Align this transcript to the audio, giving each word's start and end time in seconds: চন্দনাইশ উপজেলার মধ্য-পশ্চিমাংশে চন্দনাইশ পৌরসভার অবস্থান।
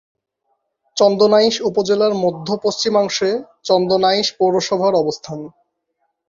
চন্দনাইশ 0.97 1.55
উপজেলার 1.69 2.13
মধ্য-পশ্চিমাংশে 2.23 3.29
চন্দনাইশ 3.63 4.27
পৌরসভার 4.39 4.93
অবস্থান। 4.95 5.39